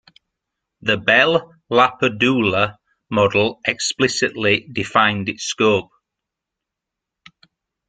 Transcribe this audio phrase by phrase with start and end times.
[0.81, 2.77] The Bell-LaPadula
[3.11, 5.91] model explicitly defined its scope.